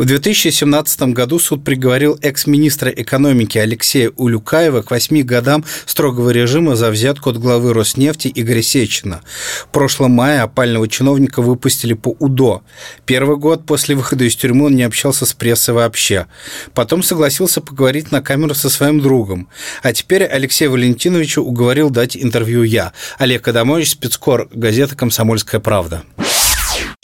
[0.00, 6.88] В 2017 году суд приговорил экс-министра экономики Алексея Улюкаева к восьми годам строгого режима за
[6.90, 9.20] взятку от главы Роснефти Игоря Сечина.
[9.66, 12.62] В прошлом мае опального чиновника выпустили по УДО.
[13.04, 16.28] Первый год после выхода из тюрьмы он не общался с прессой вообще.
[16.72, 19.50] Потом согласился поговорить на камеру со своим другом.
[19.82, 22.94] А теперь Алексею Валентиновичу уговорил дать интервью я.
[23.18, 26.04] Олег Адамович, спецкор, газета «Комсомольская правда».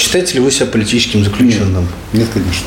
[0.00, 1.86] Считаете ли вы себя политическим заключенным?
[2.14, 2.66] Нет, нет конечно.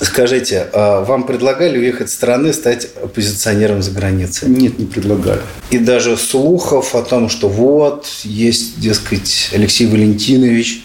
[0.00, 4.48] Скажите, а вам предлагали уехать с страны, стать оппозиционером за границей?
[4.48, 5.40] Нет, не предлагали.
[5.70, 10.84] И даже слухов о том, что вот, есть, дескать, Алексей Валентинович,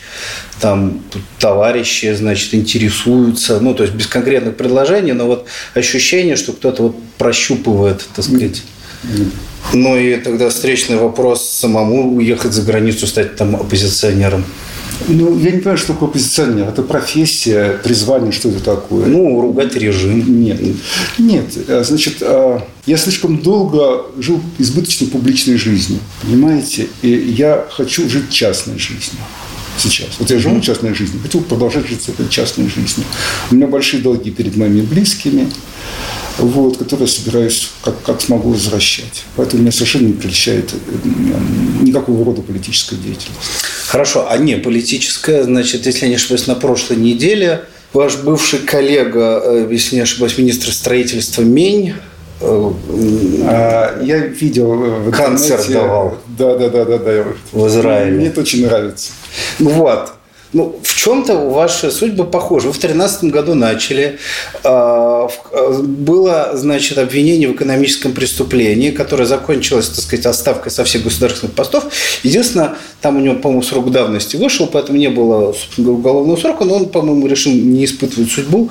[0.62, 1.04] там
[1.40, 6.96] товарищи, значит, интересуются, ну, то есть без конкретных предложений, но вот ощущение, что кто-то вот
[7.18, 8.62] прощупывает, так сказать.
[9.04, 9.28] Нет.
[9.74, 14.46] Ну и тогда встречный вопрос самому уехать за границу, стать там оппозиционером.
[15.08, 16.68] Ну, я не понимаю, что такое оппозиционер.
[16.68, 19.06] Это профессия, призвание, что это такое?
[19.08, 20.42] Ну, ругать режим.
[20.42, 20.60] Нет.
[21.18, 21.46] Нет.
[21.68, 26.00] Э, значит, э, я слишком долго жил избыточной публичной жизнью.
[26.22, 26.88] Понимаете?
[27.02, 29.22] И я хочу жить частной жизнью
[29.78, 30.08] сейчас.
[30.20, 33.06] Вот я живу частной жизнью, хочу продолжать жить этой частной жизнью.
[33.50, 35.48] У меня большие долги перед моими близкими
[36.38, 39.24] вот, которые я собираюсь как, как смогу возвращать.
[39.36, 40.78] Поэтому меня совершенно не прельщает э,
[41.82, 43.40] никакого рода политическая деятельность.
[43.88, 49.42] Хорошо, а не политическая, значит, если я не ошибаюсь, на прошлой неделе ваш бывший коллега,
[49.44, 51.94] э, если не ошибаюсь, министр строительства Мень
[52.40, 52.72] э,
[53.44, 56.18] а, я видел в концерт давал.
[56.28, 57.26] Да, да, да, да, да.
[57.52, 58.18] В Израиле.
[58.18, 59.12] Мне это очень нравится.
[59.60, 60.14] Вот.
[60.54, 62.68] Ну, в чем-то ваши судьбы похожи.
[62.68, 64.20] Вы в 2013 году начали.
[64.64, 71.04] А, а, было, значит, обвинение в экономическом преступлении, которое закончилось, так сказать, отставкой со всех
[71.04, 71.86] государственных постов.
[72.24, 76.90] Единственное, там у него, по-моему, срок давности вышел, поэтому не было уголовного срока, но он,
[76.90, 78.70] по-моему, решил не испытывать судьбу,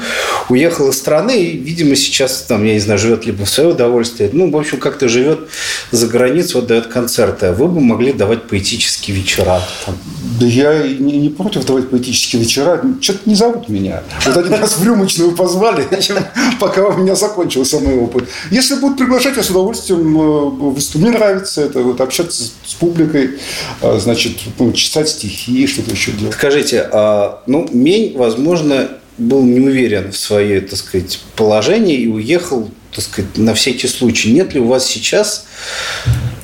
[0.49, 4.31] уехал из страны и, видимо, сейчас, там, я не знаю, живет либо в свое удовольствие,
[4.33, 5.49] ну, в общем, как-то живет
[5.91, 7.53] за границей, вот дает концерты.
[7.53, 9.63] Вы бы могли давать поэтические вечера.
[9.87, 9.97] Там.
[10.41, 12.83] Да я не, не против давать поэтические вечера.
[13.01, 14.03] Что-то не зовут меня.
[14.27, 15.87] Вот один раз в рюмочную позвали,
[16.61, 18.29] пока у меня закончился мой опыт.
[18.51, 20.99] Если будут приглашать, я с удовольствием э.
[20.99, 23.39] Мне нравится это, вот, общаться с публикой,
[23.83, 26.35] э, значит, ну, читать стихи, что-то еще делать.
[26.35, 28.89] Скажите, а, ну, Мень, возможно,
[29.19, 34.33] был не уверен в своей, так сказать, положении и уехал, так сказать, на всякий случай.
[34.33, 35.47] Нет ли у вас сейчас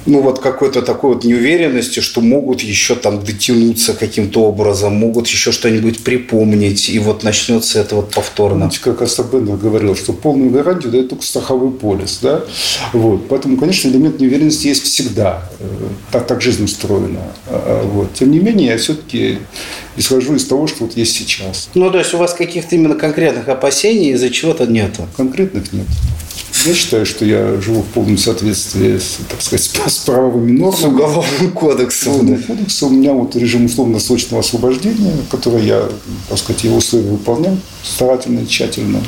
[0.06, 5.52] ну, вот какой-то такой вот неуверенности, что могут еще там дотянуться каким-то образом, могут еще
[5.52, 8.66] что-нибудь припомнить, и вот начнется это вот повторно.
[8.66, 12.44] Знаете, как Астабенов говорил, что полную гарантию дает только страховой полис, да?
[12.92, 13.28] Вот.
[13.28, 15.42] Поэтому, конечно, элемент неуверенности есть всегда.
[15.58, 15.64] Э,
[16.12, 17.20] так, так жизнь устроена.
[17.46, 18.14] А, а, вот.
[18.14, 19.38] Тем не менее, я все-таки
[19.96, 21.68] исхожу из того, что вот есть сейчас.
[21.74, 25.06] Ну, то есть у вас каких-то именно конкретных опасений из-за чего-то нету?
[25.16, 25.86] Конкретных нет.
[26.64, 30.80] Я считаю, что я живу в полном соответствии с, так сказать, с правовыми нормами.
[30.80, 32.14] С уголовным кодексом.
[32.14, 32.46] Уголовным да.
[32.46, 32.88] кодексом.
[32.88, 35.88] У меня вот режим условно-срочного освобождения, который я,
[36.28, 39.02] так сказать, его условия выполнял старательно тщательно.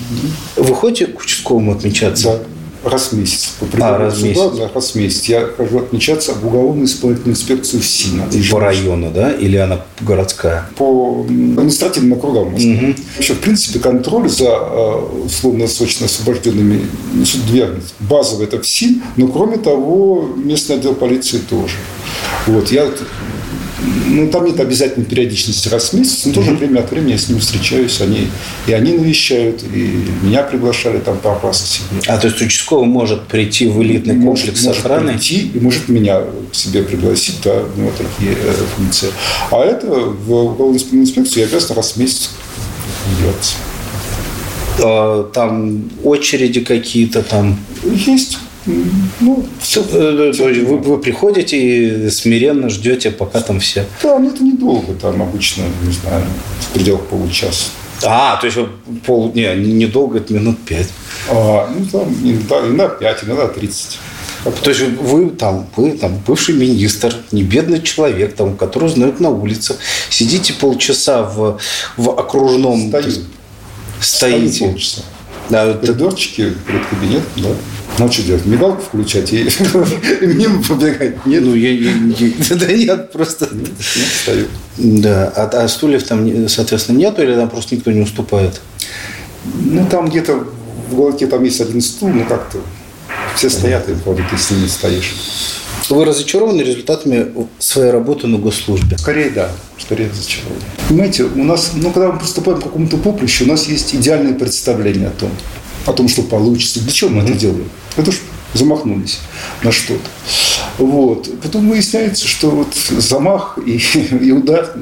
[0.56, 2.38] Вы ходите к участковому отмечаться?
[2.38, 2.57] Да
[2.88, 3.54] раз в месяц.
[3.60, 4.40] По а, раз в месяц.
[4.56, 5.24] Да, раз в месяц.
[5.24, 8.24] Я хожу отмечаться в уголовную исполнительную инспекцию в СИНа.
[8.50, 9.32] По району, да?
[9.32, 10.68] Или она городская?
[10.76, 12.54] По административным округам.
[12.54, 12.94] Угу.
[13.16, 17.70] Вообще, в принципе, контроль за э, условно-срочно освобожденными значит, две.
[18.00, 21.76] Базовый– это ФСИН, но, кроме того, местный отдел полиции тоже.
[22.46, 22.70] Вот.
[22.70, 22.90] Я
[24.08, 27.28] ну, там нет обязательной периодичности раз в месяц, но тоже время от времени я с
[27.28, 28.28] ними встречаюсь, они,
[28.66, 32.00] и они навещают, и меня приглашали там раз к себе.
[32.06, 35.12] А, то есть участковый может прийти в элитный может, комплекс может охраны?
[35.12, 39.10] прийти и может меня к себе пригласить, да, ну, такие э, функции.
[39.50, 42.30] А это в уголовную инспекцию я обязан раз в месяц
[43.20, 43.56] делать.
[44.82, 47.58] А, там очереди какие-то там?
[47.84, 48.38] Есть.
[49.20, 53.86] Ну, все, э, вы, вы приходите и смиренно ждете, пока там все.
[54.02, 56.24] Да, ну это недолго, там обычно, не знаю,
[56.60, 57.70] в пределах получаса.
[58.04, 58.58] А, то есть
[59.04, 60.88] пол, не, недолго, это минут пять.
[61.30, 63.98] А, ну, там, иногда пять, иногда тридцать.
[64.62, 69.30] То есть вы там, вы там бывший министр, не бедный человек, там, который знают на
[69.30, 69.76] улице,
[70.10, 71.58] сидите полчаса в,
[71.96, 72.88] в окружном...
[72.88, 73.12] Стою.
[74.00, 74.52] Стоите.
[74.52, 75.02] Стою полчаса.
[75.50, 77.48] Да, коридорчики перед кабинетом, да.
[77.98, 78.46] Ну, что делать?
[78.46, 79.46] Мигалку включать и
[80.22, 81.26] мимо побегать?
[81.26, 81.42] Нет.
[81.42, 81.92] Ну, я,
[82.50, 83.48] да нет, просто...
[84.22, 84.46] Стою.
[84.76, 88.60] Да, а, а стульев там, соответственно, нету или там просто никто не уступает?
[89.54, 90.46] Ну, там где-то
[90.88, 92.58] в уголке там есть один стул, но как-то
[93.34, 95.14] все стоят, и вроде ты с ними стоишь.
[95.88, 98.98] Вы разочарованы результатами своей работы на госслужбе?
[98.98, 99.50] Скорее, да.
[99.78, 100.60] Скорее разочарованы.
[100.88, 105.08] Понимаете, у нас, ну, когда мы приступаем к какому-то поприщу, у нас есть идеальное представление
[105.08, 105.30] о том,
[105.86, 106.80] о том, что получится.
[106.80, 107.30] Для чего мы mm-hmm.
[107.30, 107.70] это делаем?
[107.98, 108.22] Это что
[108.54, 109.18] замахнулись
[109.62, 110.08] на что-то.
[110.78, 111.28] Вот.
[111.42, 113.76] Потом выясняется, что вот замах и,
[114.22, 114.74] и удар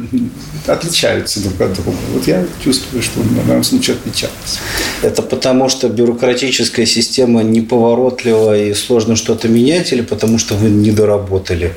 [0.67, 1.97] отличаются друг от друга.
[2.13, 4.59] Вот я чувствую, что в моем случае отличаются.
[5.03, 10.91] Это потому, что бюрократическая система неповоротлива и сложно что-то менять, или потому что вы не
[10.91, 11.73] доработали?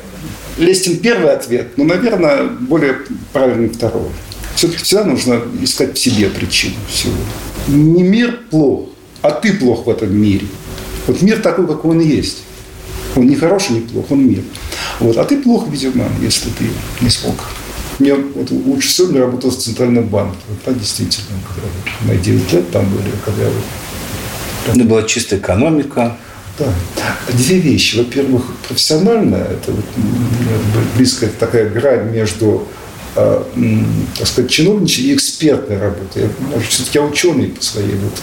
[0.57, 2.97] Лестин первый ответ, но, наверное, более
[3.31, 4.09] правильный второй.
[4.55, 7.13] Все-таки всегда нужно искать в себе причину всего.
[7.67, 8.89] Не мир плох,
[9.21, 10.47] а ты плох в этом мире.
[11.09, 12.43] Вот мир такой, какой он есть.
[13.15, 14.43] Он не хороший, не плох, он мир.
[14.99, 15.17] Вот.
[15.17, 16.65] А ты плохо, видимо, если ты
[17.01, 17.35] не смог.
[17.97, 20.37] Мне вот, лучше всего я работал в Центральном банке.
[20.47, 21.67] Вот так действительно, когда
[22.07, 23.49] мои 9 лет там были, когда я...
[24.75, 26.15] Ну, была чистая экономика.
[26.59, 26.67] Да.
[27.33, 27.97] Две вещи.
[27.97, 29.85] Во-первых, профессиональная, это вот,
[30.95, 32.67] близкая такая грань между
[33.15, 36.19] так сказать, чиновничья и экспертная работа.
[36.19, 36.29] Я,
[36.67, 38.13] все-таки я ученый по своей вот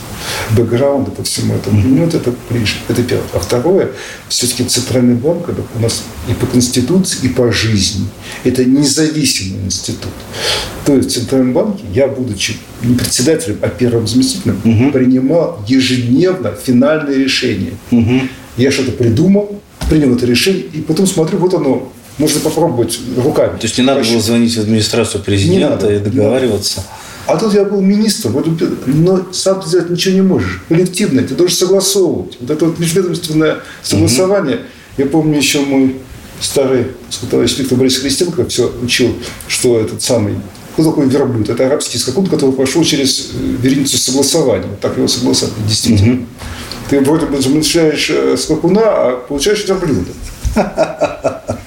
[0.57, 1.81] бэкграунду, по всему этому.
[1.81, 1.89] Mm-hmm.
[1.89, 2.77] Ну, вот это ближе.
[2.89, 3.27] Это первое.
[3.35, 3.91] А второе,
[4.29, 8.07] все-таки Центральный банк это у нас и по Конституции, и по жизни.
[8.45, 10.13] Это независимый институт.
[10.85, 14.93] То есть в Центральном банке я, будучи не председателем, а первым заместителем, mm-hmm.
[14.93, 17.73] принимал ежедневно финальное решение.
[17.91, 18.29] Mm-hmm.
[18.57, 19.61] Я что-то придумал,
[19.91, 23.59] принял это решение, и потом смотрю, вот оно можно попробовать руками.
[23.59, 26.83] То есть не надо было звонить в администрацию президента и договариваться.
[27.27, 28.43] А тут я был министром,
[28.87, 30.63] но сам ты сделать ничего не можешь.
[30.69, 32.37] Коллективно, ты должен согласовывать.
[32.41, 34.57] Вот это вот межведомственное согласование.
[34.57, 34.65] Угу.
[34.99, 35.97] Я помню еще мой
[36.41, 36.89] старый
[37.31, 39.17] товарищ Виктор Борисович Христенко все учил,
[39.49, 40.37] что этот самый
[40.77, 41.49] кто такой верблюд?
[41.49, 44.67] Это арабский скакун, который прошел через э, вереницу согласования.
[44.67, 46.15] Вот так его согласовали, действительно.
[46.17, 46.25] Угу.
[46.91, 50.11] Ты вроде бы замышляешь э, скакуна, а получаешь верблюда.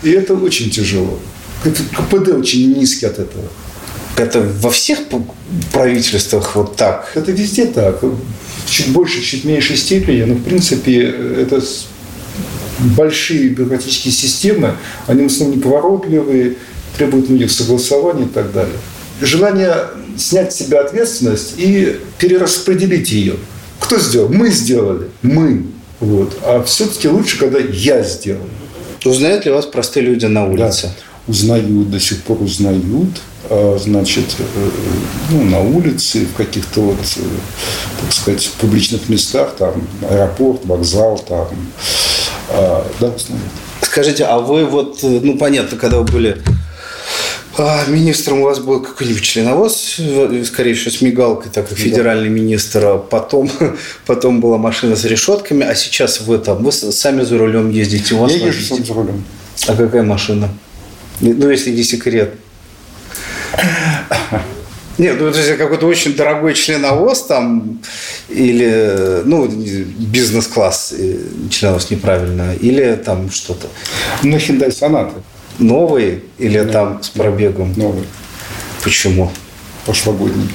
[0.03, 1.19] И это очень тяжело.
[1.63, 3.45] КПД очень низкий от этого.
[4.17, 4.99] Это во всех
[5.71, 7.11] правительствах вот так?
[7.15, 8.01] Это везде так.
[8.65, 10.23] Чуть больше, чуть меньшей степени.
[10.23, 11.01] Но, в принципе,
[11.37, 11.61] это
[12.79, 14.75] большие бюрократические системы.
[15.07, 16.55] Они в основном неповоротливые,
[16.97, 18.75] требуют многих согласований и так далее.
[19.21, 19.75] Желание
[20.17, 23.35] снять с себя ответственность и перераспределить ее.
[23.79, 24.29] Кто сделал?
[24.29, 25.07] Мы сделали.
[25.21, 25.65] Мы.
[25.99, 26.37] Вот.
[26.43, 28.47] А все-таки лучше, когда я сделал.
[29.05, 30.87] Узнают ли вас простые люди на улице?
[30.87, 33.21] Да, узнают, до сих пор узнают.
[33.49, 34.69] А, значит, э,
[35.31, 37.21] ну, на улице, в каких-то вот, э,
[38.01, 41.47] так сказать, публичных местах, там, аэропорт, вокзал, там,
[42.49, 43.43] а, да, узнают.
[43.81, 46.41] Скажите, а вы вот, э, ну, понятно, когда вы были
[47.87, 49.99] министром у вас был какой-нибудь членовоз,
[50.45, 52.85] скорее всего, с мигалкой, так как федеральный министр.
[52.85, 53.49] А потом,
[54.05, 58.15] потом была машина с решетками, а сейчас вы там, вы сами за рулем ездите.
[58.15, 59.23] У вас Я езжу сам за рулем.
[59.67, 60.49] А какая машина?
[61.19, 62.33] Ну, если не секрет.
[64.97, 67.79] Нет, ну это какой-то очень дорогой членовоз там,
[68.27, 71.15] или, ну, бизнес-класс э,
[71.49, 73.67] членовоз неправильно, или там что-то.
[74.23, 75.13] Ну, Hyundai Sonata.
[75.59, 76.71] Новый или да.
[76.71, 77.73] там с пробегом?
[77.75, 78.05] Новый.
[78.83, 79.31] Почему?
[79.85, 80.49] Прошлогодний.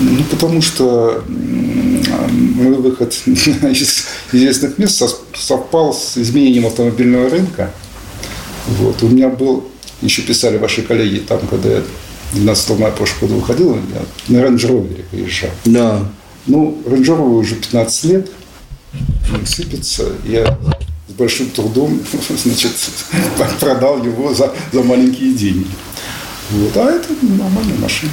[0.00, 5.02] Ну, потому что мой выход из известных мест
[5.34, 7.70] совпал с изменением автомобильного рынка.
[8.66, 9.02] Вот.
[9.02, 9.68] У меня был,
[10.00, 11.82] еще писали ваши коллеги, там, когда я
[12.32, 13.78] 12 мая прошлого года выходил,
[14.28, 15.50] я на Range Rover приезжал.
[15.64, 16.00] Да.
[16.46, 18.30] Ну, Range Rover уже 15 лет,
[19.46, 20.12] сыпется.
[20.24, 20.58] Я
[21.08, 22.00] с большим трудом
[22.44, 22.72] значит,
[23.60, 25.70] продал его за, за маленькие деньги.
[26.50, 26.76] Вот.
[26.76, 28.12] А это нормальная машина.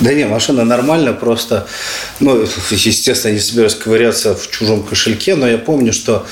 [0.00, 1.66] Да не, машина нормальная, просто,
[2.20, 6.26] ну, естественно, не собираюсь ковыряться в чужом кошельке, но я помню, что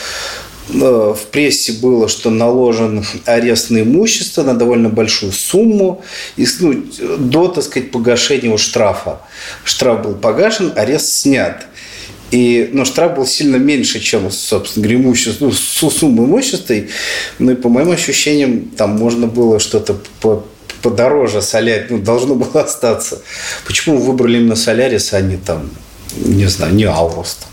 [0.70, 6.02] э, в прессе было, что наложен арест на имущество на довольно большую сумму
[6.36, 6.82] и, ну,
[7.18, 9.20] до, так сказать, погашения штрафа.
[9.64, 11.66] Штраф был погашен, арест снят.
[12.30, 16.74] И ну, штраф был сильно меньше, чем, собственно говоря, имущество, ну, сумма имущества.
[17.38, 20.44] Ну и по моим ощущениям, там можно было что-то по
[20.82, 23.20] подороже солярь, ну, должно было остаться.
[23.66, 25.70] Почему вы выбрали именно Солярис, а не там,
[26.16, 27.46] не знаю, не Аурост?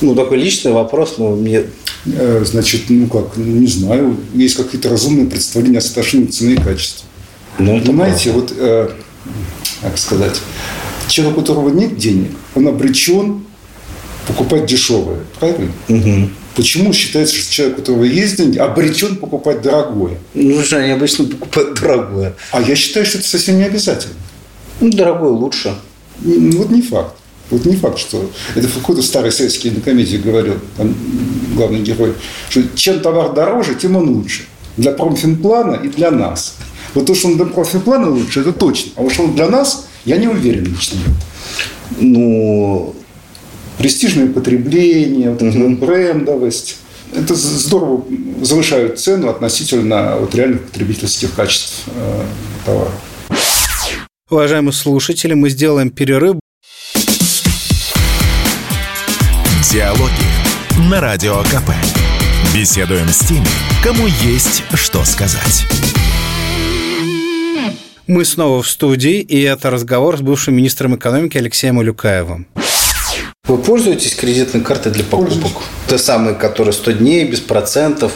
[0.00, 1.64] Ну, такой личный вопрос, но мне...
[2.06, 7.06] Э, значит, ну как, не знаю, есть какие-то разумные представления о соотношении цены и качества.
[7.58, 8.40] Ну, Понимаете, правда.
[8.40, 8.90] вот, э,
[9.82, 10.40] как сказать,
[11.08, 13.44] человек, у которого нет денег, он обречен
[14.28, 15.20] покупать дешевое.
[15.40, 15.72] Правильно?
[15.88, 16.30] Угу.
[16.54, 20.18] Почему считается, что человек, у которого есть деньги, обречен покупать дорогое?
[20.34, 22.34] Ну, что они обычно покупают дорогое.
[22.50, 24.14] А я считаю, что это совсем не обязательно.
[24.80, 25.74] Ну, дорогое лучше.
[26.20, 27.14] Ну, Вот не факт.
[27.50, 28.30] Вот не факт, что...
[28.54, 30.94] Это в какой-то старой советской кинокомедии говорил там,
[31.54, 32.14] главный герой,
[32.50, 34.42] что чем товар дороже, тем он лучше.
[34.76, 36.56] Для промфинплана и для нас.
[36.94, 38.92] Вот то, что он для промфинплана лучше, это точно.
[38.96, 40.98] А вот что он для нас, я не уверен лично.
[41.98, 42.94] Ну,
[43.78, 46.78] Престижное потребление, вот эта вот брендовость.
[47.14, 48.04] Это здорово
[48.42, 52.24] завышают цену относительно вот реальных потребительских качеств э,
[52.66, 52.90] товара.
[54.28, 56.36] Уважаемые слушатели, мы сделаем перерыв.
[59.72, 60.10] Диалоги
[60.90, 61.70] на Радио КП.
[62.54, 63.46] Беседуем с теми,
[63.82, 65.64] кому есть что сказать.
[68.06, 72.46] Мы снова в студии, и это разговор с бывшим министром экономики Алексеем Улюкаевым.
[73.48, 75.32] Вы пользуетесь кредитной картой для покупок?
[75.32, 75.54] Пользуюсь.
[75.88, 78.12] Те самые, которые 100 дней, без процентов.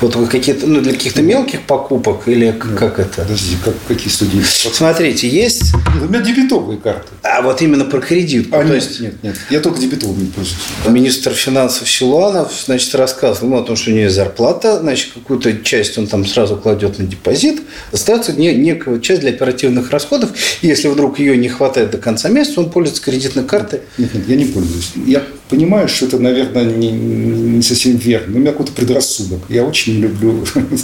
[0.00, 3.22] Вот вы какие-то, ну, для каких-то мелких покупок или к- как это?
[3.22, 4.40] Подождите, как, какие студии?
[4.42, 5.74] Смотрите, есть...
[6.00, 7.08] У меня дебетовые карты.
[7.22, 8.48] А вот именно про кредит.
[8.52, 9.34] А, то нет, есть нет, нет.
[9.50, 10.56] Я только дебетовыми пользуюсь.
[10.86, 15.64] Министр финансов Силуанов, значит, рассказывал ну, о том, что у него есть зарплата, значит, какую-то
[15.64, 20.30] часть он там сразу кладет на депозит, остается не, некая часть для оперативных расходов,
[20.62, 23.80] и если вдруг ее не хватает до конца месяца, он пользуется кредитной картой.
[23.98, 24.75] Нет, нет, я не пользуюсь.
[25.06, 28.32] Я понимаю, что это, наверное, не, не совсем верно.
[28.32, 29.40] Но у меня какой-то предрассудок.
[29.48, 30.44] Я очень не люблю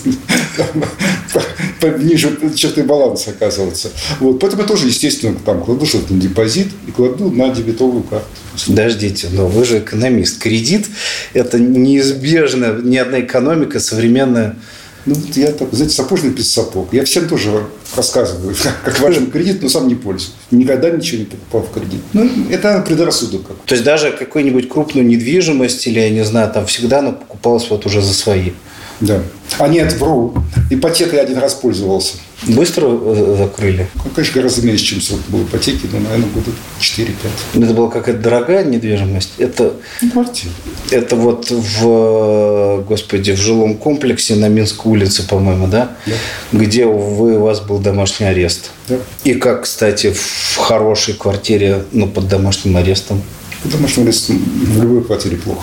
[1.98, 3.90] ниже черты баланса оказываться.
[4.20, 4.40] Вот.
[4.40, 8.26] Поэтому я тоже, естественно, там кладу что-то на депозит и кладу на дебетовую карту.
[8.66, 10.38] Подождите, но вы же экономист.
[10.38, 10.86] Кредит–
[11.32, 14.56] это неизбежно, ни одна экономика современная.
[15.04, 16.92] Ну, вот я так, знаете, сапожный без сапог.
[16.92, 17.64] Я всем тоже
[17.96, 18.54] рассказываю,
[18.84, 20.34] как важен кредит, но сам не пользуюсь.
[20.50, 22.00] Никогда ничего не покупал в кредит.
[22.12, 23.56] Ну, это предрассудок как.
[23.66, 27.84] То есть даже какую-нибудь крупную недвижимость или, я не знаю, там всегда она покупалась вот
[27.86, 28.52] уже за свои.
[29.00, 29.20] Да.
[29.58, 30.34] А нет, вру.
[30.70, 32.14] Ипотекой я один раз пользовался.
[32.48, 33.88] Быстро э, закрыли?
[33.94, 37.06] Ну, конечно, гораздо меньше, чем срок был ипотеки, но, наверное, года 4-5.
[37.54, 39.30] Это была какая-то дорогая недвижимость?
[39.38, 39.74] Это,
[40.12, 40.52] квартира.
[40.90, 45.96] это вот в, господи, в жилом комплексе на Минской улице, по-моему, да?
[46.06, 46.14] Да.
[46.52, 48.70] Где вы, у вас был домашний арест.
[48.88, 48.96] Да.
[49.24, 53.22] И как, кстати, в хорошей квартире, ну, под домашним арестом.
[53.62, 55.62] Потому что в любой квартире плохо.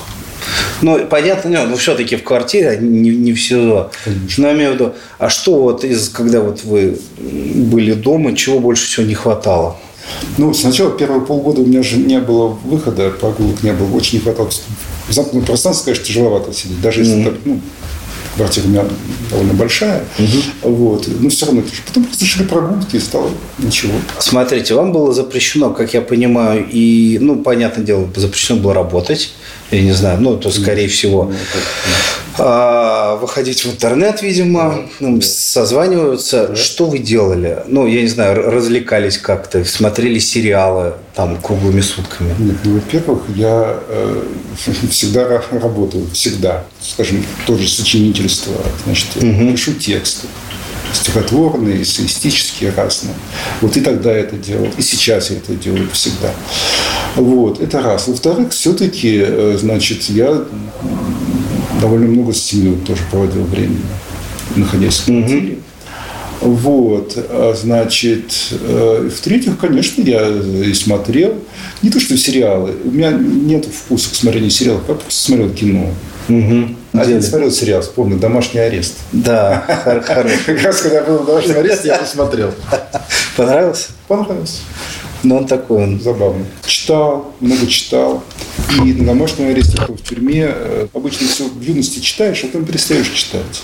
[0.81, 3.91] Ну, понятно, нет, но все-таки в квартире, а не, не в СИЗО.
[4.03, 4.43] Конечно.
[4.43, 8.59] Но я имею в виду, а что вот из, когда вот вы были дома, чего
[8.59, 9.77] больше всего не хватало?
[10.37, 14.23] Ну, сначала первые полгода у меня же не было выхода, прогулок не было, очень не
[14.23, 14.49] хватало.
[15.07, 16.81] В замкнутом пространстве, конечно, тяжеловато сидеть.
[16.81, 17.59] Даже если так, ну,
[18.35, 18.85] квартира у меня
[19.29, 20.03] довольно большая.
[20.61, 21.07] Вот.
[21.19, 21.63] Но все равно.
[21.87, 23.93] Потом шли прогулки и стало ничего.
[24.19, 29.33] Смотрите, вам было запрещено, как я понимаю, и, ну, понятное дело, запрещено было работать,
[29.71, 31.31] я не знаю, ну, то, скорее всего,
[32.37, 36.55] а, выходить в интернет, видимо, ну, созваниваются.
[36.55, 37.63] Что вы делали?
[37.67, 42.33] Ну, я не знаю, развлекались как-то, смотрели сериалы там круглыми сутками.
[42.39, 44.23] Нет, ну, во-первых, я э,
[44.89, 46.63] всегда ра- работаю, всегда.
[46.81, 48.53] Скажем, тоже сочинительство,
[48.85, 50.27] значит, я пишу тексты
[50.93, 53.13] стихотворные, эссеистические, разные.
[53.61, 56.33] Вот и тогда это делал, и сейчас я это делаю всегда.
[57.15, 58.07] Вот, это раз.
[58.07, 60.43] Во-вторых, все-таки, э, значит, я
[61.81, 63.81] довольно много с семьей тоже проводил времени,
[64.55, 65.59] находясь в квартире.
[66.41, 71.35] Вот, а, значит, э, в-третьих, конечно, я и смотрел,
[71.81, 75.93] не то что сериалы, у меня нет вкуса к смотрению сериалов, я просто смотрел кино.
[76.29, 76.75] Угу.
[76.93, 78.97] Один смотрел сериал, вспомнил, «Домашний арест».
[79.11, 80.37] Да, хор- хороший.
[80.45, 82.53] Как раз, когда я был в «Домашнем аресте», я посмотрел.
[83.35, 83.87] Понравился?
[84.07, 84.61] Понравился.
[85.23, 86.45] Ну, он такой, он Забавно.
[86.65, 88.23] Читал, много читал.
[88.85, 93.09] И на домашнем аресте, в тюрьме, э, обычно все в юности читаешь, а потом перестаешь
[93.09, 93.63] читать.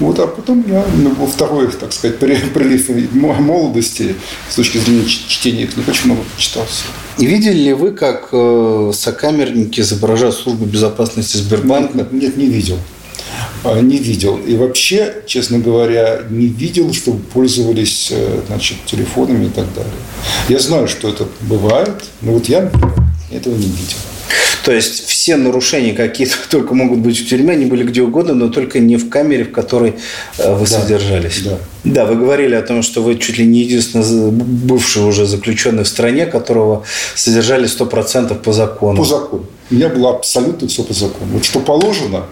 [0.00, 4.14] Вот, а потом я ну, во второй, так сказать, при- прилив мо- молодости
[4.48, 6.84] с точки зрения чтения книг очень много читался.
[7.18, 11.98] И видели ли вы, как э, сокамерники изображают службу безопасности Сбербанка?
[11.98, 12.78] Нет, нет, не видел.
[13.64, 14.36] А, Не видел.
[14.38, 19.92] И вообще, честно говоря, не видел, чтобы пользовались э, значит, телефонами и так далее.
[20.48, 22.70] Я знаю, что это бывает, но вот я
[23.32, 23.98] этого не видел.
[24.64, 28.48] То есть все нарушения какие-то только могут быть в тюрьме, они были где угодно, но
[28.48, 29.94] только не в камере, в которой
[30.38, 30.80] э, вы Да.
[30.80, 31.40] содержались.
[31.42, 31.58] Да.
[31.84, 35.88] Да, вы говорили о том, что вы чуть ли не единственный бывший уже заключенный в
[35.88, 38.98] стране, которого содержали 100% по закону.
[38.98, 39.46] По закону.
[39.70, 41.30] У меня было абсолютно все по закону.
[41.32, 42.24] Вот что положено,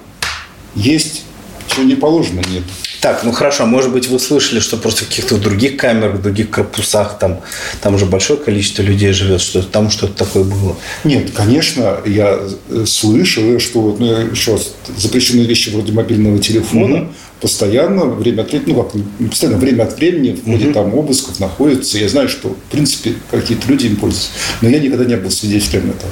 [0.75, 1.23] есть,
[1.69, 2.65] что не положено, нет.
[3.01, 6.51] Так, ну хорошо, может быть, вы слышали, что просто в каких-то других камерах, в других
[6.51, 7.41] корпусах, там,
[7.81, 10.77] там уже большое количество людей живет, что там что-то такое было?
[11.05, 12.39] Нет, конечно, я
[12.69, 17.13] э, слышал, что ну, еще раз, запрещенные вещи вроде мобильного телефона угу.
[17.41, 20.75] постоянно, время от времени, ну как, постоянно время от времени в ходе угу.
[20.75, 21.99] там обысков находятся.
[21.99, 24.31] Я знаю, что, в принципе, какие-то люди им пользуются.
[24.63, 26.11] Но я никогда не был свидетелем этого.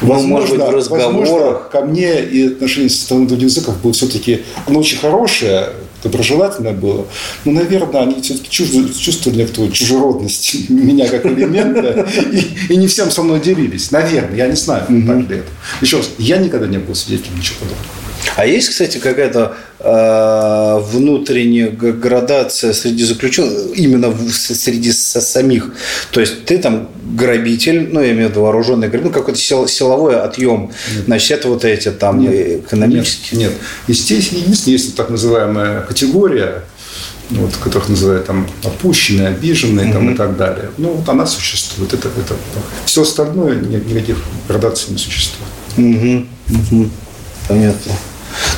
[0.00, 1.16] Возможно, может быть, в разговорах.
[1.16, 5.70] Возможно, ко мне и отношение со стороны других языков было все-таки оно очень хорошее,
[6.02, 7.06] доброжелательное было.
[7.44, 13.22] Но, наверное, они все-таки чувствовали некоторую чужеродность меня как элемента и, и не всем со
[13.22, 13.90] мной делились.
[13.90, 15.48] Наверное, я не знаю, так ли это.
[15.80, 18.05] Еще раз, я никогда не был свидетелем ничего подобного.
[18.36, 25.72] А есть, кстати, какая-то э, внутренняя градация среди заключенных, именно в, среди самих?
[26.10, 29.68] То есть ты там грабитель, ну, я имею в виду вооруженный грабитель, ну, какой-то сил,
[29.68, 30.72] силовой отъем.
[30.94, 31.04] Нет.
[31.06, 32.64] Значит, это вот эти там нет.
[32.64, 33.40] экономические.
[33.40, 33.60] Нет, нет.
[33.86, 36.64] Естественно, единственное, есть так называемая категория,
[37.30, 40.70] вот, которых называют там опущенные, обиженные там, и так далее.
[40.78, 41.92] Ну, вот она существует.
[41.92, 42.34] Это, это,
[42.84, 44.16] все остальное никаких
[44.48, 45.50] градаций не существует.
[45.76, 46.88] Угу.
[47.48, 47.92] Понятно.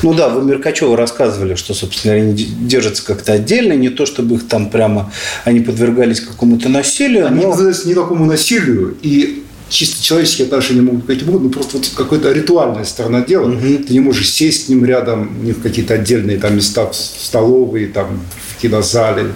[0.03, 4.49] Ну да, вы Меркачеву рассказывали, что, собственно, они держатся как-то отдельно, не то чтобы их
[4.49, 5.13] там прямо,
[5.45, 7.27] они подвергались какому-то насилию.
[7.27, 7.51] Они но...
[7.51, 12.85] подвергались никакому насилию, и чисто человеческие отношения могут быть какие угодно, просто вот какая-то ритуальная
[12.85, 13.51] сторона дела.
[13.51, 13.85] Угу.
[13.87, 17.89] Ты не можешь сесть с ним рядом, не в какие-то отдельные там места, в столовые,
[17.89, 18.21] там,
[18.51, 19.33] в кинозале,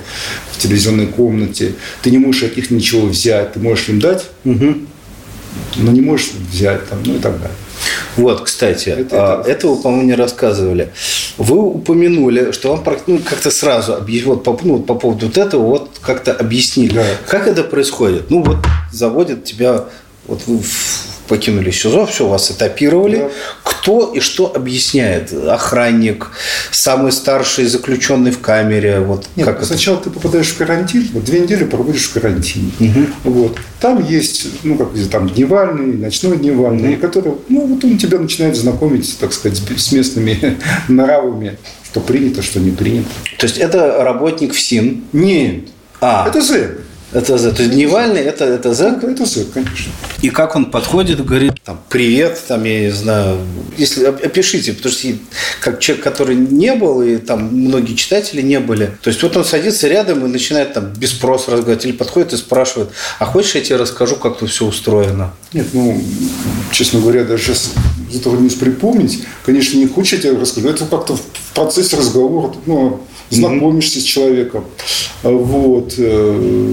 [0.52, 1.74] в телевизионной комнате.
[2.02, 3.52] Ты не можешь от них ничего взять.
[3.54, 4.76] Ты можешь им дать, угу.
[5.76, 7.56] но не можешь взять, там, ну и так далее.
[8.16, 9.50] Вот, кстати, это, это...
[9.50, 10.92] это вы, по-моему, не рассказывали.
[11.38, 15.90] Вы упомянули, что вам ну, как-то сразу вот, по, ну, по поводу вот этого вот
[16.00, 16.94] как-то объяснили.
[16.94, 17.04] Да.
[17.26, 18.30] Как это происходит?
[18.30, 18.58] Ну, вот
[18.92, 19.84] заводят тебя,
[20.26, 20.60] вот вы
[21.32, 23.16] покинули СИЗО, все, вас этапировали.
[23.16, 23.30] Да.
[23.62, 25.32] Кто и что объясняет?
[25.32, 26.30] Охранник,
[26.70, 29.00] самый старший заключенный в камере?
[29.00, 30.04] Вот Нет, как сначала это?
[30.04, 32.70] ты попадаешь в карантин, вот две недели проводишь в карантине.
[32.78, 33.30] Угу.
[33.32, 33.58] Вот.
[33.80, 37.00] Там есть, ну, как там дневальный, ночной дневальный, угу.
[37.00, 40.58] который, ну, вот он тебя начинает знакомить, так сказать, с местными
[40.88, 41.56] нравами,
[41.90, 43.08] что принято, что не принято.
[43.38, 45.04] То есть это работник ФСИН?
[45.14, 45.68] Нет.
[45.98, 46.26] А.
[46.28, 46.82] Это зэк.
[47.12, 47.52] Это Z.
[47.52, 48.96] То есть дневальный это, это Z?
[48.96, 49.92] Это, это Z, конечно.
[50.22, 53.38] И как он подходит, говорит, там, привет, там, я не знаю,
[53.76, 55.08] если опишите, потому что
[55.60, 59.44] как человек, который не был, и там многие читатели не были, то есть вот он
[59.44, 63.60] садится рядом и начинает там без спроса разговаривать, или подходит и спрашивает, а хочешь, я
[63.60, 65.34] тебе расскажу, как тут все устроено?
[65.52, 66.02] Нет, ну,
[66.70, 67.72] честно говоря, даже сейчас
[68.14, 71.22] этого не припомнить, конечно, не хочешь, я тебе расскажу, это как-то в
[71.54, 73.02] процессе разговора, ну,
[73.34, 74.02] знакомишься mm-hmm.
[74.02, 74.64] с человеком,
[75.22, 76.72] вот, э,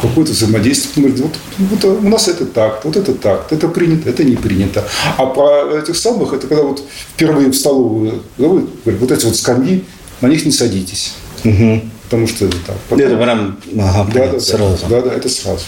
[0.00, 0.92] какое-то взаимодействие.
[0.96, 4.36] Он говорит, вот, вот у нас это так, вот это так, это принято, это не
[4.36, 4.86] принято.
[5.16, 6.82] А по этих самых, это когда вот
[7.14, 9.84] впервые в столовую говорят, вот эти вот скамьи,
[10.20, 11.14] на них не садитесь.
[11.44, 11.82] Угу.
[12.04, 12.76] Потому что это так.
[12.88, 13.06] Потом...
[13.06, 14.86] Это прям ага, да, да, сразу.
[14.88, 15.64] Да, да, это сразу.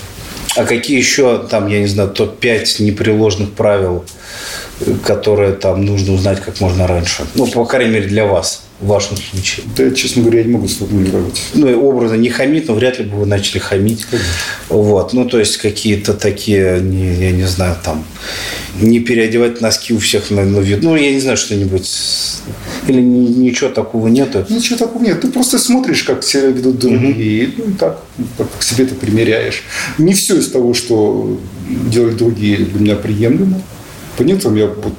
[0.57, 4.05] А какие еще там, я не знаю, топ-5 непреложных правил,
[5.05, 7.27] которые там нужно узнать как можно раньше?
[7.35, 9.67] Ну, по крайней мере, для вас в вашем случае?
[9.77, 11.43] Да, честно говоря, я не могу сформулировать.
[11.55, 14.05] Ну, и образно не хамить, но вряд ли бы вы начали хамить.
[14.05, 14.29] Конечно.
[14.69, 15.12] Вот.
[15.12, 18.05] Ну, то есть, какие-то такие, не, я не знаю, там,
[18.81, 20.83] не переодевать носки у всех на, на вид.
[20.83, 21.91] Ну, я не знаю, что-нибудь.
[22.87, 24.47] Или ничего такого нету?
[24.49, 25.21] Ничего такого нет.
[25.21, 27.62] Ты просто смотришь, как себя ведут другие, угу.
[27.67, 28.03] ну, так,
[28.37, 29.64] как к себе ты примеряешь.
[29.99, 33.61] Не все из того, что делают другие, для меня приемлемо.
[34.17, 34.95] По некоторым я вот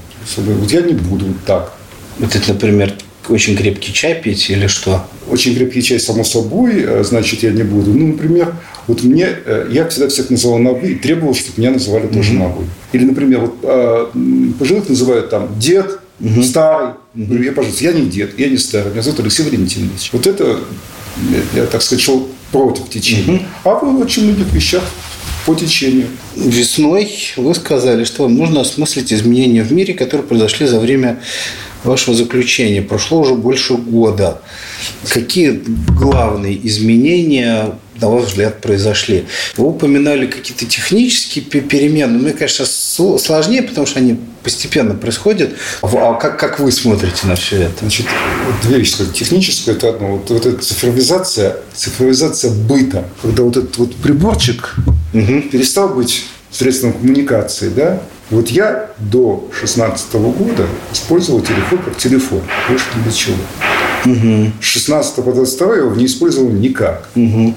[0.71, 1.73] я не буду так.
[2.19, 2.93] Вот это, например,
[3.29, 5.05] очень крепкий чай пить или что?
[5.29, 7.91] Очень крепкий чай, само собой, э, значит, я не буду.
[7.91, 8.55] Ну, например,
[8.87, 12.13] вот мне, э, я всегда всех называл на «вы» и требовал, чтобы меня называли mm-hmm.
[12.13, 12.65] тоже на «вы».
[12.91, 14.11] Или, например, вот а,
[14.57, 16.43] пожилых называют там дед, угу.
[16.43, 16.93] старый.
[17.13, 20.09] Говорю, я, пожалуйста, я не дед, я не старый, меня зовут Алексей Валентинович.
[20.11, 20.59] Вот это,
[21.55, 23.35] я, так сказать, шел против течения.
[23.35, 23.45] Угу.
[23.65, 24.83] А вы в очень многих вещах
[25.45, 26.07] по течению.
[26.35, 31.19] Весной вы сказали, что вам нужно осмыслить изменения в мире, которые произошли за время
[31.83, 32.81] вашего заключения.
[32.81, 34.41] Прошло уже больше года.
[35.07, 35.61] Какие
[35.97, 37.71] главные изменения,
[38.01, 39.25] на ваш взгляд, произошли?
[39.57, 42.19] Вы упоминали какие-то технические перемены.
[42.19, 45.51] Мне, конечно, сложнее, потому что они постепенно происходят.
[45.81, 47.79] А как, как вы смотрите на все это?
[47.81, 48.07] Значит,
[48.63, 49.05] две вещи.
[49.13, 50.17] Техническое– это одно.
[50.17, 53.05] Вот, вот эта цифровизация, цифровизация быта.
[53.21, 54.75] Когда вот этот вот приборчик
[55.13, 55.41] угу.
[55.51, 62.85] перестал быть средством коммуникации, да, вот я до 16 года использовал телефон как телефон, больше
[62.95, 63.35] ни для чего.
[64.05, 64.51] Угу.
[64.61, 67.09] С 16 по 22 я его не использовал никак.
[67.15, 67.55] Угу.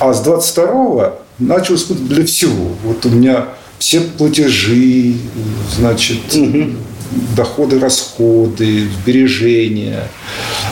[0.00, 2.70] А с 22 начал использовать для всего.
[2.84, 5.14] Вот у меня все платежи,
[5.76, 6.70] значит, угу.
[7.36, 10.08] доходы, расходы, сбережения,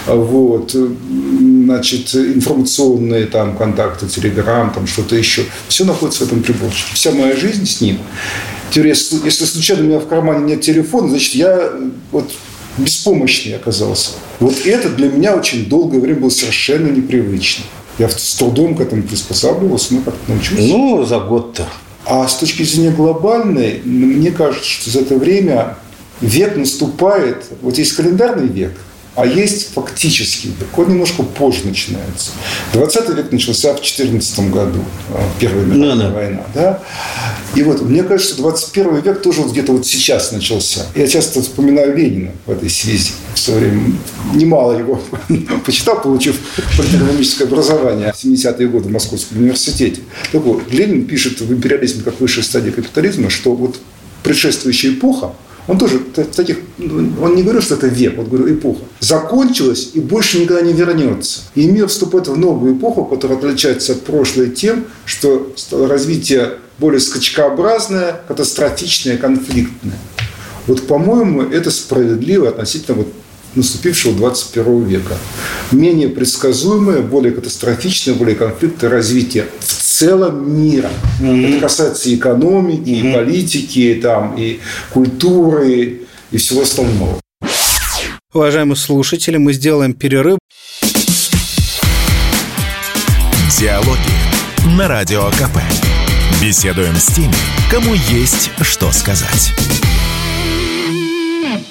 [0.06, 5.44] вот, значит, информационные там контакты, телеграм, там что-то еще.
[5.68, 6.94] Все находится в этом приборчике.
[6.94, 7.98] Вся моя жизнь с ним.
[8.70, 11.70] Теперь, если, если случайно у меня в кармане нет телефона, значит, я
[12.12, 12.30] вот
[12.78, 14.10] беспомощный оказался.
[14.40, 17.64] Вот это для меня очень долгое время было совершенно непривычно.
[17.98, 20.62] Я с трудом к этому приспосабливался, но как-то научился.
[20.62, 21.66] Ну, за год-то.
[22.06, 25.76] А с точки зрения глобальной, мне кажется, что за это время
[26.20, 28.72] век наступает, вот есть календарный век,
[29.18, 30.54] а есть фактический.
[30.76, 32.30] Он немножко позже начинается.
[32.72, 36.10] 20 век начался в 14 году, а, Первая мировая ну, да.
[36.10, 36.46] война.
[36.54, 36.82] Да?
[37.56, 40.86] И вот мне кажется, 21 век тоже вот где-то вот сейчас начался.
[40.94, 43.10] Я часто вспоминаю Ленина в этой связи.
[43.34, 43.92] В свое время
[44.34, 45.02] немало его
[45.66, 46.38] почитал, получив
[46.76, 50.00] политэкономическое образование в 70-е годы в Московском университете.
[50.30, 53.80] Так вот, Ленин пишет в «Империализме как высшей стадии капитализма», что вот
[54.22, 55.32] предшествующая эпоха–
[55.68, 56.00] он тоже
[56.34, 58.80] таких, он не говорил, что это век, он говорил эпоха.
[59.00, 61.42] Закончилась и больше никогда не вернется.
[61.54, 68.22] И мир вступает в новую эпоху, которая отличается от прошлой тем, что развитие более скачкообразное,
[68.26, 69.98] катастрофичное, конфликтное.
[70.66, 73.08] Вот, по-моему, это справедливо относительно вот
[73.58, 75.16] наступившего 21 века.
[75.70, 80.90] Менее предсказуемое, более катастрофичное, более конфликтное развитие в целом мира.
[81.20, 81.50] Mm-hmm.
[81.50, 83.10] Это касается и экономики, mm-hmm.
[83.10, 87.20] и политики, и, там, и культуры, и всего остального.
[88.32, 90.38] Уважаемые слушатели, мы сделаем перерыв.
[93.58, 95.58] Диалоги на Радио КП.
[96.40, 97.34] Беседуем с теми,
[97.70, 99.52] кому есть что сказать.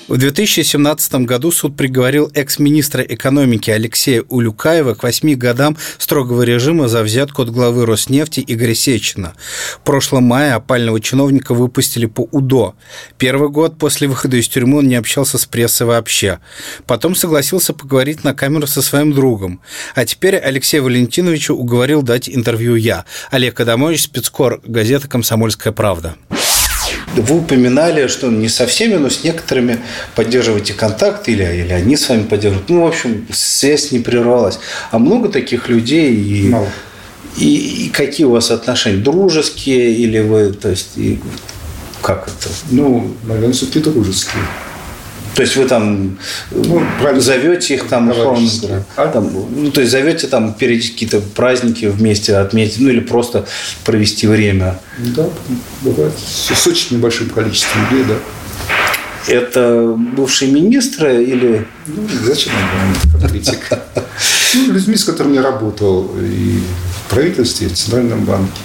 [0.08, 7.04] В 2017 году суд приговорил экс-министра экономики Алексея Улюкаева к восьми годам строгого режима за
[7.04, 9.34] взятку от главы Роснефти Игоря Сечина.
[9.76, 12.76] В прошлом мае опального чиновника выпустили по УДО.
[13.18, 16.40] Первый год после выхода из тюрьмы он не общался с прессой вообще.
[16.86, 19.60] Потом согласился поговорить на камеру со своим другом.
[19.94, 26.16] А теперь Алексею Валентиновичу уговорил дать интервью я, Олег Адамович, спецкор, газета «Комсомольская правда».
[27.22, 29.80] Вы упоминали, что не со всеми, но с некоторыми
[30.16, 32.70] поддерживаете контакт, или, или они с вами поддерживают.
[32.70, 34.60] Ну, в общем, связь не прервалась.
[34.92, 36.68] А много таких людей и, Мало.
[37.38, 38.98] и, и какие у вас отношения?
[38.98, 41.20] Дружеские или вы, то есть, и,
[42.02, 42.50] как это?
[42.72, 44.44] Ну, наверное, все-таки дружеские.
[45.38, 46.18] То есть вы там
[46.50, 46.82] ну,
[47.18, 49.08] зовете их там условно, а?
[49.08, 53.46] там, ну, то есть зовете там перед какие-то праздники вместе отметить, ну или просто
[53.86, 54.80] провести время.
[54.98, 55.30] Да,
[55.84, 56.14] бывает.
[56.18, 59.32] С очень небольшим количеством людей, да.
[59.32, 61.68] Это бывшие министры или...
[61.86, 63.60] Ну, зачем нам политик?
[64.56, 66.64] Ну, людьми, с которыми я работал и
[67.06, 68.60] в правительстве, и в Центральном банке.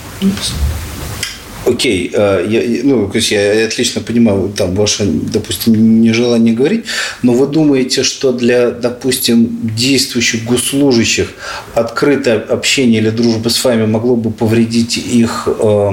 [1.64, 6.86] Окей, э, я, ну, то есть я отлично понимаю там ваше, допустим, нежелание говорить,
[7.22, 11.28] но вы думаете, что для, допустим, действующих госслужащих
[11.74, 15.92] открытое общение или дружба с вами могло бы повредить их, э,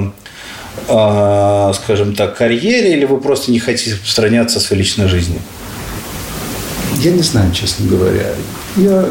[0.88, 5.38] э, скажем так, карьере, или вы просто не хотите распространяться о своей личной жизни?
[6.96, 8.26] Я не знаю, честно говоря.
[8.76, 9.08] Я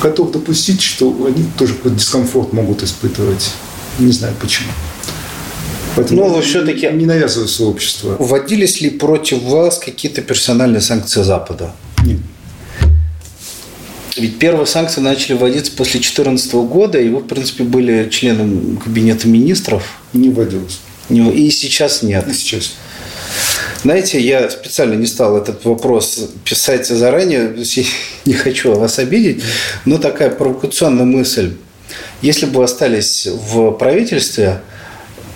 [0.00, 3.50] готов допустить, что они тоже какой-то дискомфорт могут испытывать.
[3.98, 4.68] Не знаю почему.
[5.96, 8.16] Поэтому Но все-таки не навязывается общество.
[8.18, 11.72] Вводились ли против вас какие-то персональные санкции Запада?
[12.04, 12.18] Нет.
[14.16, 19.28] Ведь первые санкции начали вводиться после 2014 года, и вы, в принципе, были членом кабинета
[19.28, 19.82] министров.
[20.12, 20.80] Не вводилось.
[21.08, 22.26] И сейчас нет.
[22.28, 22.74] И сейчас.
[23.82, 27.54] Знаете, я специально не стал этот вопрос писать заранее,
[28.24, 29.42] не хочу вас обидеть,
[29.84, 31.52] но такая провокационная мысль.
[32.22, 34.60] Если бы остались в правительстве,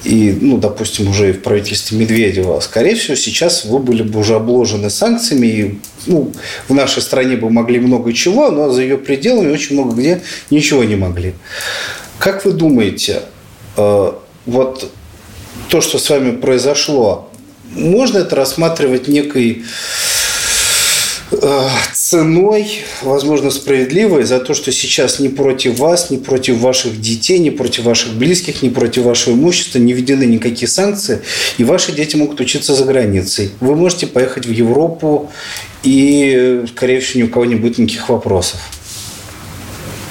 [0.05, 4.35] и, ну, допустим, уже и в правительстве Медведева, скорее всего, сейчас вы были бы уже
[4.35, 6.33] обложены санкциями, и ну,
[6.69, 10.85] в нашей стране бы могли много чего, но за ее пределами очень много где ничего
[10.85, 11.35] не могли.
[12.19, 13.23] Как вы думаете,
[13.77, 14.13] э,
[14.47, 14.91] вот
[15.69, 17.31] то, что с вами произошло,
[17.73, 19.65] можно это рассматривать некой
[21.95, 27.51] ценой, возможно, справедливой за то, что сейчас ни против вас, ни против ваших детей, ни
[27.51, 31.21] против ваших близких, ни против вашего имущества не введены никакие санкции,
[31.59, 33.51] и ваши дети могут учиться за границей.
[33.61, 35.31] Вы можете поехать в Европу,
[35.83, 38.61] и, скорее всего, ни у кого не будет никаких вопросов.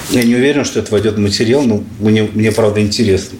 [0.10, 3.38] Я не уверен, что это войдет в материал, но мне, мне правда интересно.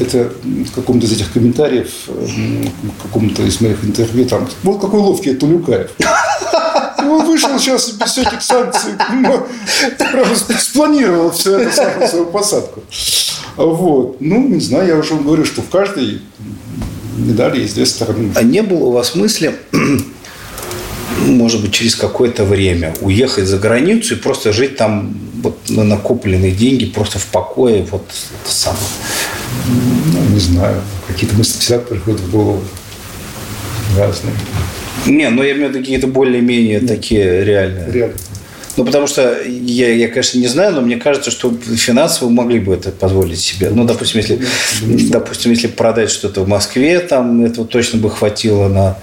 [0.00, 5.34] Это в каком-то из этих комментариев, в каком-то из моих интервью, там, вот какой ловкий
[5.34, 5.90] Тулюкаев.
[7.10, 8.92] Он вышел сейчас без всяких санкций,
[10.58, 12.82] спланировал все это, свою посадку.
[13.56, 14.16] Вот.
[14.20, 16.20] Ну, не знаю, я уже говорю, что в каждой
[17.16, 18.32] медали есть две стороны.
[18.34, 19.54] А не было у вас мысли,
[21.26, 26.52] может быть, через какое-то время уехать за границу и просто жить там вот на накопленные
[26.52, 28.04] деньги, просто в покое, вот
[28.42, 28.82] это самое?
[29.66, 30.80] Ну, не знаю.
[31.06, 32.62] Какие-то мысли всегда приходят в голову
[33.96, 34.34] разные.
[35.06, 37.90] Не, ну я имею в виду какие-то более-менее такие реальные.
[37.90, 38.14] Реально.
[38.76, 42.74] Ну, потому что я, я, конечно, не знаю, но мне кажется, что финансово могли бы
[42.74, 43.70] это позволить себе.
[43.70, 44.40] Ну, допустим, если,
[45.10, 48.98] допустим, если продать что-то в Москве, там этого точно бы хватило на...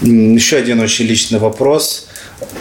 [0.00, 2.06] Еще один очень личный вопрос.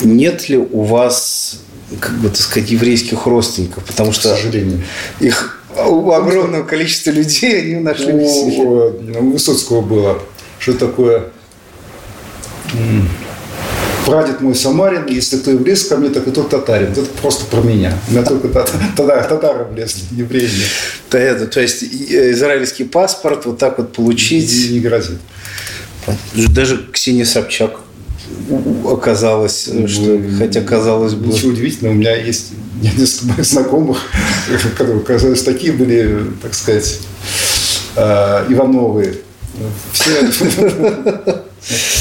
[0.01, 1.62] Нет ли у вас,
[2.01, 3.85] как бы, так сказать, еврейских родственников?
[3.85, 4.83] Потому К что сожалению.
[5.21, 8.57] их у огромного количества людей они нашли в себе.
[8.57, 10.19] У, э, у Высоцкого было,
[10.59, 11.29] что такое
[14.10, 16.91] прадед мой Самарин, если кто еврей ко мне, так и тот татарин.
[16.91, 17.93] Это просто про меня.
[18.08, 21.49] У меня только тат- татары, татары влезли, евреи нет.
[21.51, 24.51] То, есть э, израильский паспорт вот так вот получить.
[24.51, 25.19] И не грозит.
[26.34, 27.82] Даже Ксения Собчак
[28.86, 31.27] оказалось, что, хотя казалось бы...
[31.27, 32.51] Ничего удивительного, у меня есть
[32.82, 33.97] несколько моих знакомых,
[34.77, 36.99] которые, казалось, такие были, так сказать,
[37.95, 39.19] э, Ивановы.
[39.93, 40.32] Все...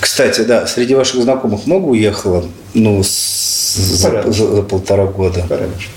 [0.00, 2.44] Кстати, да, среди ваших знакомых много уехало
[2.74, 5.44] ну, с- за, за- за полтора года?
[5.48, 5.92] Порядочно.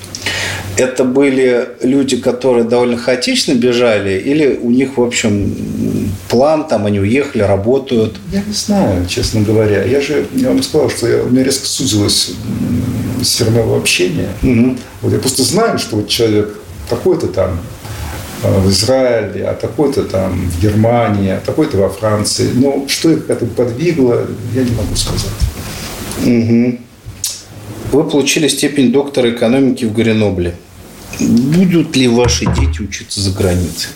[0.77, 5.53] Это были люди, которые довольно хаотично бежали, или у них, в общем,
[6.29, 8.15] план, там они уехали, работают?
[8.31, 9.83] Я не знаю, честно говоря.
[9.83, 12.31] Я же, я вам сказал, что я, у меня резко сузилась
[13.19, 14.29] м, сфера моего общения.
[15.01, 16.57] Вот я просто знаю, что вот человек
[16.89, 17.59] такой-то там
[18.43, 22.49] в Израиле, а такой-то там в Германии, а такой-то во Франции.
[22.53, 25.31] Но что их к этому подвигло, я не могу сказать.
[26.25, 26.79] Мгм.
[27.91, 30.55] Вы получили степень доктора экономики в Гренобле.
[31.19, 33.89] Будут ли ваши дети учиться за границей?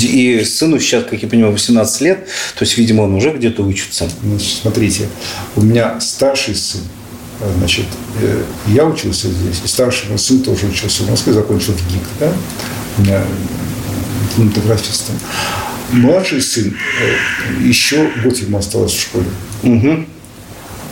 [0.00, 4.08] И сыну сейчас, как я понимаю, 18 лет, то есть, видимо, он уже где-то учится.
[4.22, 5.08] Значит, смотрите,
[5.54, 6.80] у меня старший сын,
[7.40, 7.86] э, значит,
[8.20, 12.02] э, я учился здесь, и старший мой сын тоже учился в Москве, закончил в ГИК,
[12.18, 12.32] да,
[12.98, 13.22] у меня
[14.34, 15.16] кинематографистом.
[15.92, 19.26] Младший сын, э, еще год ему осталось в школе.
[19.62, 20.06] Мгм.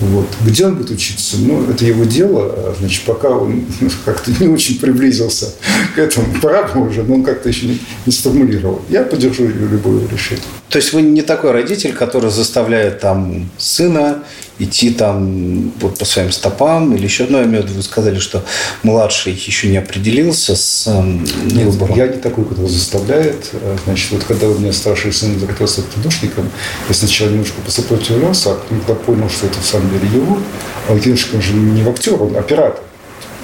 [0.01, 0.27] Вот.
[0.45, 1.37] Где он будет учиться?
[1.39, 2.53] Ну, это его дело.
[2.57, 3.65] А, Значит, пока он
[4.05, 5.55] как-то не очень приблизился
[5.95, 8.83] к этому, пора бы уже, но он как-то еще не, не сформулировал.
[8.89, 10.45] Я поддержу любое решение.
[10.71, 14.23] То есть вы не такой родитель, который заставляет там сына
[14.61, 18.45] идти там вот по своим стопам или еще, ну, я вы сказали, что
[18.83, 21.97] младший еще не определился с эм, выбором.
[21.97, 23.49] Я не такой, который заставляет.
[23.55, 26.51] А, Значит, вот когда у меня старший сын захотелся стать киношником,
[26.89, 30.39] я сначала немножко посопротивлялся, а потом когда понял, что это в самом деле его,
[30.89, 32.85] а киношник же не в актер, он оператор.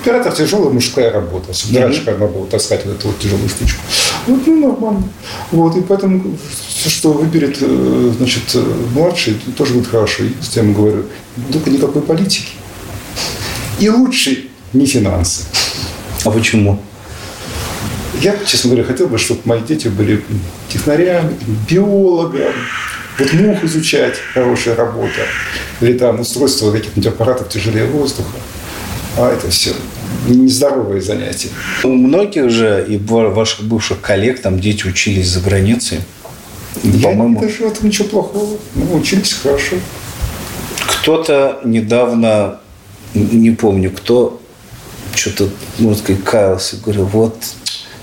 [0.03, 1.53] Оператор– тяжелая мужская работа.
[1.75, 3.81] Раньше, когда надо было таскать вот эту вот тяжелую штучку.
[4.27, 5.09] Вот, ну, нормально.
[5.53, 6.37] Вот, и поэтому,
[6.69, 10.25] всё, что выберет, э, значит, э, младший, тоже будет хорошо.
[10.25, 11.05] И я ему говорю,
[11.53, 12.53] только никакой политики.
[13.79, 15.45] И лучше не финансы.
[16.25, 16.81] А почему?
[18.21, 20.25] Я, честно говоря, хотел бы, чтобы мои дети были
[20.73, 21.37] технарями,
[21.69, 22.55] биологами,
[23.19, 25.27] вот мух изучать, хорошая работа,
[25.81, 28.31] или там устройство каких-нибудь аппаратов тяжелее воздуха.
[29.19, 29.73] А это все
[30.27, 31.49] нездоровые занятия.
[31.85, 35.99] У многих же и ва- ваших бывших коллег там дети учились за границей.
[36.83, 38.59] Я По-моему, не вижу в этом ничего плохого.
[38.75, 39.77] Ну, учились хорошо.
[40.87, 42.61] кто-то недавно,
[43.15, 44.41] не помню кто,
[45.15, 45.49] что-то,
[45.79, 47.37] можно сказать, каялся, говорил, вот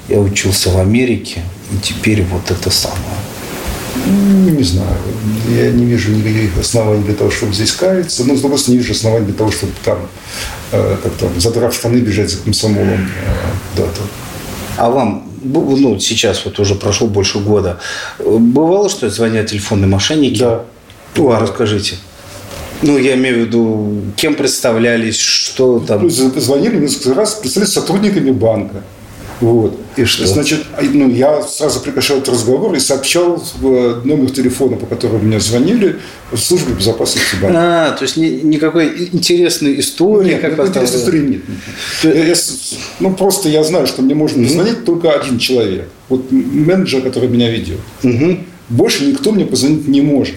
[0.10, 3.00] я учился в Америке, и теперь вот это самое.
[4.06, 4.98] Ну, Не знаю.
[5.50, 8.24] Я не вижу никаких оснований для того, чтобы здесь каяться.
[8.26, 10.00] Но, с другой стороны, не вижу оснований для того, чтобы там,
[10.72, 14.02] э, как там, задрав штаны, бежать за комсомолом э, куда-то.
[14.78, 17.80] А вам, ну, сейчас вот уже прошло больше года,
[18.20, 20.40] бывало, что звонят телефонные мошенники?
[20.40, 20.64] Да.
[21.16, 21.98] Ну, а расскажите.
[22.82, 26.04] Ну, я имею в виду, кем представлялись, что там.
[26.04, 28.84] Ну, Звонили несколько раз, представляете, сотрудниками банка.
[29.42, 29.80] Вот.
[29.98, 30.26] И что?
[30.26, 35.40] Значит, ну, я сразу прекращал этот разговор и сообщал э, номер телефона, по которому мне
[35.40, 35.98] звонили,
[36.32, 37.58] в службе безопасности банка.
[37.60, 41.42] А, то есть ни- никакой интересной истории, Нет, как никакой интересной истории нет.
[42.04, 45.90] Я- я с- ну, просто я знаю, что мне можно позвонить только один человек.
[46.10, 47.80] Вот менеджер, который меня ведет.
[48.70, 50.36] Больше никто мне позвонить не может.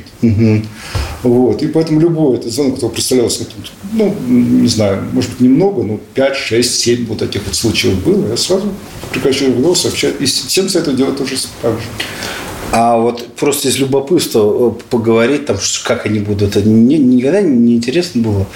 [1.27, 1.63] Вот.
[1.63, 3.45] И поэтому любой этот звонок, который представлялся
[3.93, 8.29] ну, не знаю, может быть, немного, но 5, 6, 7 вот таких вот случаев было,
[8.29, 8.69] я сразу
[9.13, 10.17] прекращаю разговор, сообщаю.
[10.19, 11.87] И всем советую делать тоже так же.
[12.73, 17.75] А вот просто из любопытства э, поговорить, там, как они будут, это ни- никогда не
[17.77, 18.47] интересно было.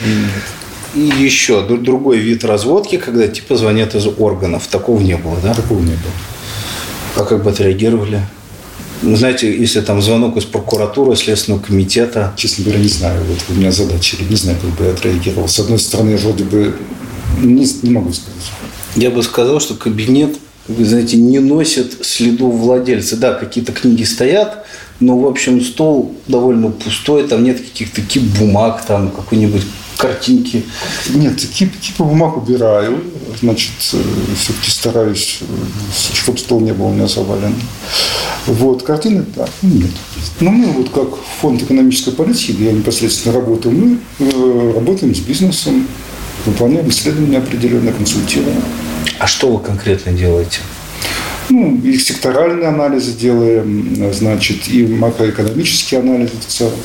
[0.95, 4.67] И еще дру- другой вид разводки, когда типа звонят из органов.
[4.67, 5.55] Такого не было, да?
[5.55, 6.13] Такого не было.
[7.17, 8.23] А как бы отреагировали?
[9.03, 12.33] Знаете, если там звонок из прокуратуры, Следственного комитета?
[12.37, 13.25] Честно говоря, не знаю.
[13.25, 14.25] Вот вы меня задачили.
[14.29, 15.49] Не знаю, как бы я отреагировал.
[15.49, 16.77] С одной стороны, я вроде бы
[17.41, 18.35] не, не могу сказать.
[18.97, 20.37] Я бы сказал, что кабинет,
[20.69, 23.17] вы знаете, не носит следов владельца.
[23.17, 24.67] Да, какие-то книги стоят,
[24.99, 29.63] но, в общем, стол довольно пустой, там нет каких-то кип бумаг, там какой-нибудь
[29.97, 30.65] картинки.
[31.11, 33.03] Нет, кип, кипы бумаг убираю.
[33.41, 34.03] Значит, э,
[34.37, 37.55] все-таки стараюсь, э, чтобы стол не был у меня завален.
[38.47, 39.91] Вот, картины, да, нет.
[40.41, 41.09] Но мы вот как
[41.41, 45.87] фонд экономической политики, где я непосредственно работаю, мы э, работаем с бизнесом,
[46.47, 48.63] выполняем исследования определенные, консультируем.
[49.19, 50.61] А что вы конкретно делаете?
[51.51, 56.79] Ну, и секторальные анализы делаем, значит, и макроэкономические анализы в целом.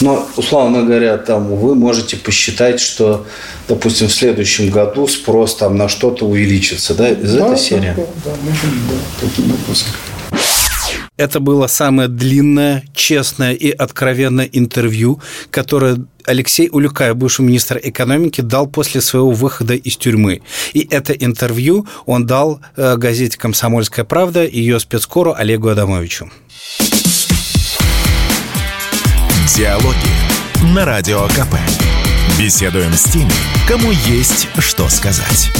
[0.00, 3.26] Но, условно говоря, там вы можете посчитать, что,
[3.68, 7.94] допустим, в следующем году спрос там на что-то увеличится, да, из да, этой серии?
[7.96, 9.88] Да, да, можем, да, таким образом.
[11.18, 18.68] Это было самое длинное, честное и откровенное интервью, которое Алексей Улюкаев, бывший министр экономики, дал
[18.68, 20.42] после своего выхода из тюрьмы.
[20.74, 26.30] И это интервью он дал э, газете «Комсомольская правда» и ее спецкору Олегу Адамовичу.
[29.56, 31.56] Диалоги на Радио КП.
[32.38, 33.32] Беседуем с теми,
[33.66, 35.50] кому есть что сказать.